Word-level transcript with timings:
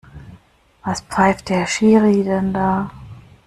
Was 0.83 1.01
pfeift 1.01 1.49
der 1.49 1.67
Schiri 1.67 2.23
denn 2.23 2.53
da? 2.53 2.89